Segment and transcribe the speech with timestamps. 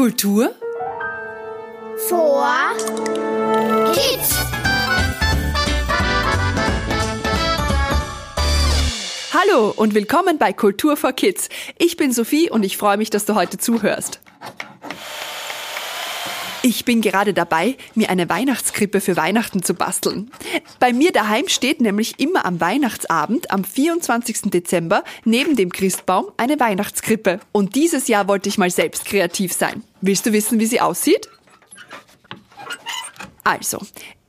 [0.00, 0.54] Kultur
[2.08, 2.48] vor
[3.92, 4.34] Kids.
[9.34, 11.50] Hallo und willkommen bei Kultur for Kids.
[11.76, 14.22] Ich bin Sophie und ich freue mich, dass du heute zuhörst.
[16.62, 20.30] Ich bin gerade dabei, mir eine Weihnachtskrippe für Weihnachten zu basteln.
[20.78, 24.50] Bei mir daheim steht nämlich immer am Weihnachtsabend, am 24.
[24.50, 27.40] Dezember, neben dem Christbaum eine Weihnachtskrippe.
[27.52, 29.82] Und dieses Jahr wollte ich mal selbst kreativ sein.
[30.02, 31.30] Willst du wissen, wie sie aussieht?
[33.42, 33.78] Also,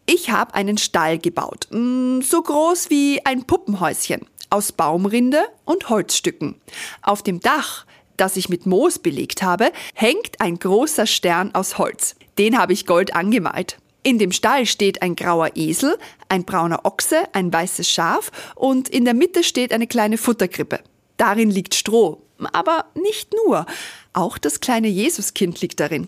[0.05, 6.55] ich habe einen Stall gebaut, mm, so groß wie ein Puppenhäuschen, aus Baumrinde und Holzstücken.
[7.01, 7.85] Auf dem Dach
[8.21, 12.15] das ich mit Moos belegt habe, hängt ein großer Stern aus Holz.
[12.37, 13.77] Den habe ich gold angemalt.
[14.03, 15.97] In dem Stall steht ein grauer Esel,
[16.29, 20.79] ein brauner Ochse, ein weißes Schaf und in der Mitte steht eine kleine Futterkrippe.
[21.17, 22.21] Darin liegt Stroh,
[22.53, 23.65] aber nicht nur.
[24.13, 26.07] Auch das kleine Jesuskind liegt darin.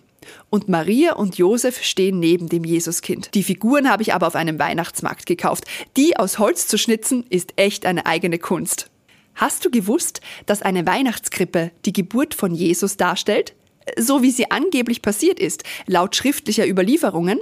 [0.49, 3.33] Und Maria und Josef stehen neben dem Jesuskind.
[3.33, 5.65] Die Figuren habe ich aber auf einem Weihnachtsmarkt gekauft.
[5.97, 8.89] Die aus Holz zu schnitzen, ist echt eine eigene Kunst.
[9.35, 13.53] Hast du gewusst, dass eine Weihnachtskrippe die Geburt von Jesus darstellt?
[13.97, 17.39] So wie sie angeblich passiert ist, laut schriftlicher Überlieferungen?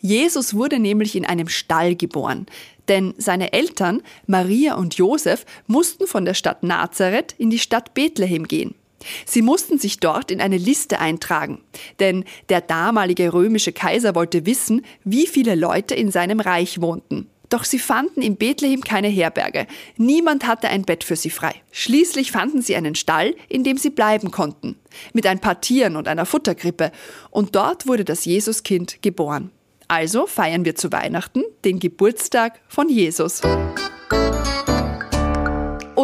[0.00, 2.46] Jesus wurde nämlich in einem Stall geboren,
[2.88, 8.46] denn seine Eltern, Maria und Josef, mussten von der Stadt Nazareth in die Stadt Bethlehem
[8.46, 8.74] gehen.
[9.26, 11.60] Sie mussten sich dort in eine Liste eintragen,
[12.00, 17.28] denn der damalige römische Kaiser wollte wissen, wie viele Leute in seinem Reich wohnten.
[17.54, 19.68] Doch sie fanden in Bethlehem keine Herberge.
[19.96, 21.54] Niemand hatte ein Bett für sie frei.
[21.70, 24.74] Schließlich fanden sie einen Stall, in dem sie bleiben konnten.
[25.12, 26.90] Mit ein paar Tieren und einer Futterkrippe.
[27.30, 29.52] Und dort wurde das Jesuskind geboren.
[29.86, 33.40] Also feiern wir zu Weihnachten den Geburtstag von Jesus.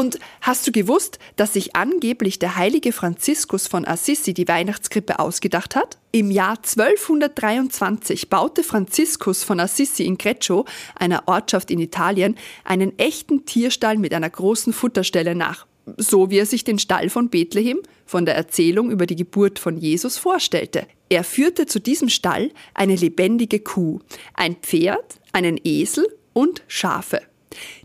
[0.00, 5.76] Und hast du gewusst, dass sich angeblich der heilige Franziskus von Assisi die Weihnachtskrippe ausgedacht
[5.76, 5.98] hat?
[6.10, 13.44] Im Jahr 1223 baute Franziskus von Assisi in Greccio, einer Ortschaft in Italien, einen echten
[13.44, 15.66] Tierstall mit einer großen Futterstelle nach.
[15.98, 19.76] So wie er sich den Stall von Bethlehem von der Erzählung über die Geburt von
[19.76, 20.86] Jesus vorstellte.
[21.10, 23.98] Er führte zu diesem Stall eine lebendige Kuh,
[24.32, 27.20] ein Pferd, einen Esel und Schafe.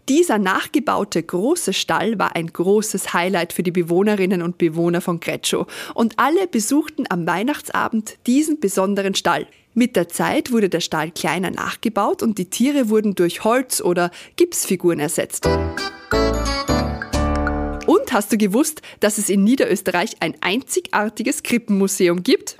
[0.07, 5.65] Dieser nachgebaute große Stall war ein großes Highlight für die Bewohnerinnen und Bewohner von Greccio
[5.95, 9.47] und alle besuchten am Weihnachtsabend diesen besonderen Stall.
[9.73, 14.11] Mit der Zeit wurde der Stall kleiner nachgebaut und die Tiere wurden durch Holz- oder
[14.35, 15.47] Gipsfiguren ersetzt.
[17.85, 22.55] Und hast du gewusst, dass es in Niederösterreich ein einzigartiges Krippenmuseum gibt?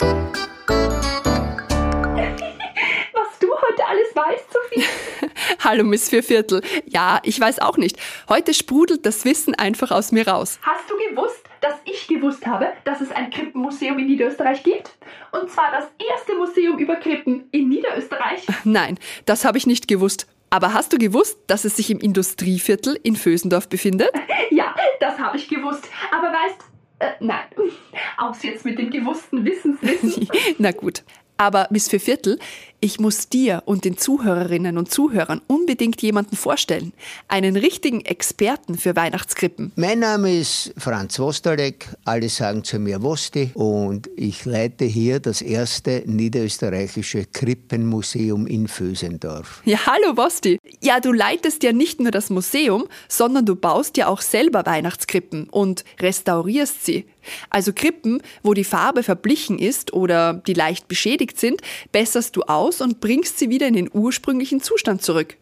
[5.65, 6.61] Hallo, Miss Vierviertel.
[6.85, 7.97] Ja, ich weiß auch nicht.
[8.29, 10.59] Heute sprudelt das Wissen einfach aus mir raus.
[10.61, 14.95] Hast du gewusst, dass ich gewusst habe, dass es ein Krippenmuseum in Niederösterreich gibt?
[15.31, 18.45] Und zwar das erste Museum über Krippen in Niederösterreich?
[18.63, 20.27] Nein, das habe ich nicht gewusst.
[20.51, 24.11] Aber hast du gewusst, dass es sich im Industrieviertel in Vösendorf befindet?
[24.51, 25.89] Ja, das habe ich gewusst.
[26.11, 26.59] Aber weißt,
[26.99, 27.45] äh, nein,
[28.17, 30.29] aus jetzt mit dem gewussten Wissenswissen.
[30.59, 31.03] Na gut.
[31.37, 32.39] Aber Miss Vierviertel,
[32.85, 36.93] ich muss dir und den Zuhörerinnen und Zuhörern unbedingt jemanden vorstellen.
[37.27, 39.71] Einen richtigen Experten für Weihnachtskrippen.
[39.75, 41.89] Mein Name ist Franz Wostalek.
[42.05, 43.49] Alle sagen zu mir Wosti.
[43.55, 49.63] Und ich leite hier das erste niederösterreichische Krippenmuseum in Vösendorf.
[49.65, 50.59] Ja, hallo Wosti.
[50.79, 55.49] Ja, du leitest ja nicht nur das Museum, sondern du baust ja auch selber Weihnachtskrippen
[55.49, 57.05] und restaurierst sie.
[57.49, 62.74] Also Krippen, wo die Farbe verblichen ist oder die leicht beschädigt sind, besserst du aus
[62.75, 65.37] aus und bringst sie wieder in den ursprünglichen Zustand zurück.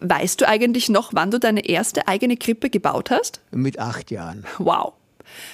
[0.00, 3.40] Weißt du eigentlich noch, wann du deine erste eigene Krippe gebaut hast?
[3.52, 4.44] Mit acht Jahren.
[4.58, 4.94] Wow.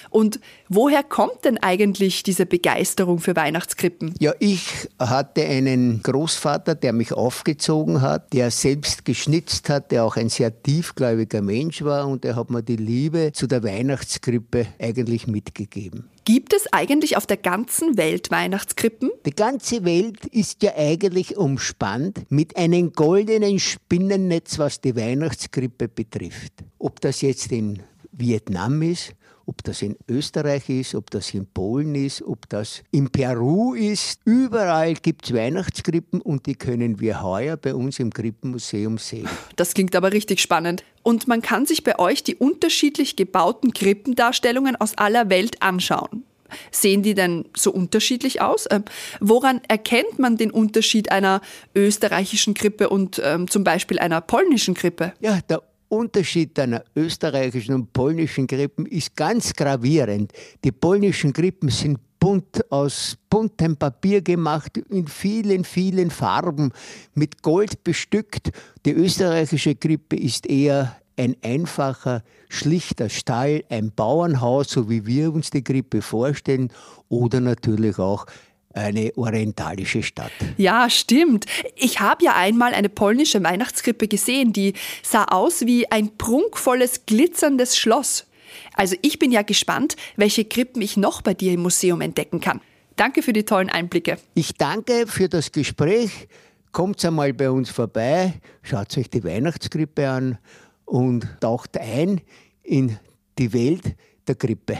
[0.09, 4.13] Und woher kommt denn eigentlich diese Begeisterung für Weihnachtskrippen?
[4.19, 10.17] Ja, ich hatte einen Großvater, der mich aufgezogen hat, der selbst geschnitzt hat, der auch
[10.17, 15.27] ein sehr tiefgläubiger Mensch war und der hat mir die Liebe zu der Weihnachtskrippe eigentlich
[15.27, 16.09] mitgegeben.
[16.23, 19.09] Gibt es eigentlich auf der ganzen Welt Weihnachtskrippen?
[19.25, 26.53] Die ganze Welt ist ja eigentlich umspannt mit einem goldenen Spinnennetz, was die Weihnachtskrippe betrifft.
[26.77, 27.81] Ob das jetzt in
[28.11, 29.13] Vietnam ist,
[29.45, 34.19] ob das in Österreich ist, ob das in Polen ist, ob das in Peru ist.
[34.25, 39.27] Überall gibt es Weihnachtskrippen und die können wir heuer bei uns im Krippenmuseum sehen.
[39.55, 40.83] Das klingt aber richtig spannend.
[41.03, 46.23] Und man kann sich bei euch die unterschiedlich gebauten Krippendarstellungen aus aller Welt anschauen.
[46.71, 48.67] Sehen die denn so unterschiedlich aus?
[48.69, 48.83] Ähm,
[49.19, 51.41] woran erkennt man den Unterschied einer
[51.75, 55.13] österreichischen Krippe und ähm, zum Beispiel einer polnischen Krippe?
[55.21, 60.31] Ja, der Unterschied einer österreichischen und polnischen Krippen ist ganz gravierend.
[60.63, 66.71] Die polnischen Krippen sind bunt aus buntem Papier gemacht, in vielen, vielen Farben,
[67.13, 68.51] mit Gold bestückt.
[68.85, 75.49] Die österreichische Krippe ist eher ein einfacher, schlichter Stall, ein Bauernhaus, so wie wir uns
[75.49, 76.71] die Krippe vorstellen,
[77.09, 78.27] oder natürlich auch
[78.73, 80.31] eine orientalische Stadt.
[80.57, 81.45] Ja, stimmt.
[81.75, 84.73] Ich habe ja einmal eine polnische Weihnachtskrippe gesehen, die
[85.03, 88.27] sah aus wie ein prunkvolles, glitzerndes Schloss.
[88.73, 92.61] Also ich bin ja gespannt, welche Krippen ich noch bei dir im Museum entdecken kann.
[92.95, 94.17] Danke für die tollen Einblicke.
[94.33, 96.27] Ich danke für das Gespräch.
[96.71, 100.37] Kommt einmal bei uns vorbei, schaut euch die Weihnachtskrippe an
[100.85, 102.21] und taucht ein
[102.63, 102.97] in
[103.37, 103.95] die Welt
[104.27, 104.77] der Krippe.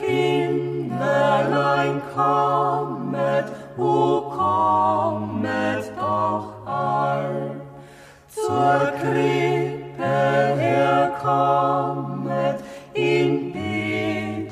[0.00, 3.46] Kinderlein kommet,
[3.76, 7.60] o kommet doch all.
[8.28, 12.58] Zur Krippe herkommet
[12.94, 13.52] in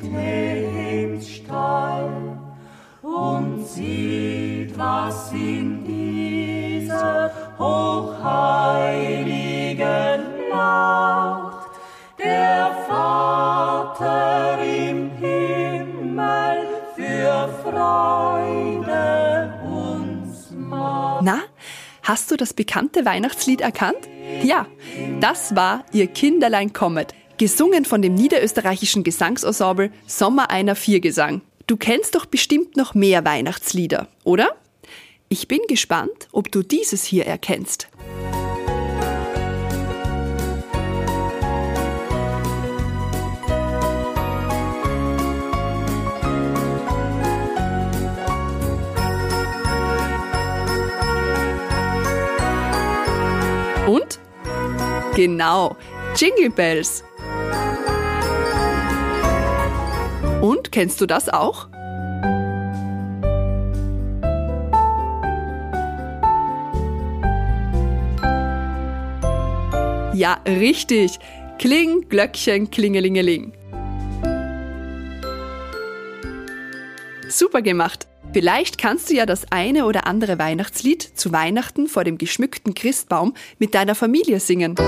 [0.00, 2.38] Bethlehems Stall
[3.02, 5.99] und sieht, was in dieser
[22.02, 24.08] hast du das bekannte Weihnachtslied erkannt?
[24.42, 24.66] Ja,
[25.20, 31.42] das war Ihr Kinderlein kommet, gesungen von dem niederösterreichischen Gesangsensemble Sommer einer Viergesang.
[31.66, 34.56] Du kennst doch bestimmt noch mehr Weihnachtslieder, oder?
[35.28, 37.88] Ich bin gespannt, ob du dieses hier erkennst.
[55.20, 55.76] Genau,
[56.16, 57.04] Jingle Bells.
[60.40, 61.68] Und kennst du das auch?
[70.14, 71.18] Ja, richtig.
[71.58, 73.52] Kling, Glöckchen, Klingelingeling.
[77.28, 78.09] Super gemacht.
[78.32, 83.34] Vielleicht kannst du ja das eine oder andere Weihnachtslied zu Weihnachten vor dem geschmückten Christbaum
[83.58, 84.76] mit deiner Familie singen.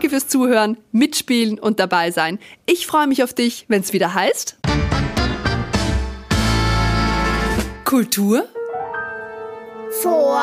[0.00, 2.38] Danke fürs Zuhören, Mitspielen und dabei sein.
[2.64, 4.56] Ich freue mich auf dich, wenn es wieder heißt.
[7.84, 8.48] Kultur
[10.00, 10.40] Vor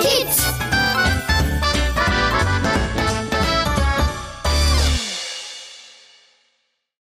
[0.00, 0.53] Kids.